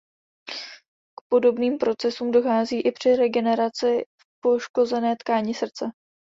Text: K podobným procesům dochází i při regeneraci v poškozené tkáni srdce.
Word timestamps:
K 1.19 1.29
podobným 1.29 1.77
procesům 1.77 2.31
dochází 2.31 2.81
i 2.81 2.91
při 2.91 3.15
regeneraci 3.15 4.03
v 4.17 4.27
poškozené 4.43 5.15
tkáni 5.15 5.53
srdce. 5.53 5.85